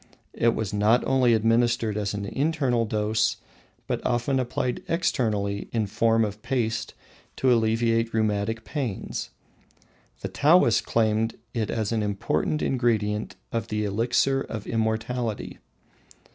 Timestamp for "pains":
8.65-9.29